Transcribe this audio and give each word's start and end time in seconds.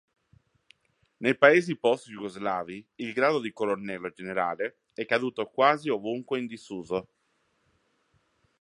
Nei 1.17 1.37
paesi 1.37 1.77
post-jugoslavi 1.77 2.83
il 2.95 3.13
grado 3.13 3.39
di 3.39 3.53
colonnello 3.53 4.09
generale 4.09 4.79
è 4.95 5.05
caduto 5.05 5.45
quasi 5.45 5.89
ovunque 5.89 6.39
in 6.39 6.47
disuso. 6.47 7.07